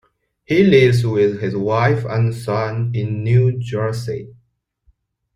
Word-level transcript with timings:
He 0.45 0.63
lives 0.63 1.05
with 1.05 1.41
his 1.41 1.55
wife 1.55 2.05
and 2.05 2.33
son 2.33 2.89
in 2.95 3.21
New 3.23 3.59
Jersey. 3.59 4.33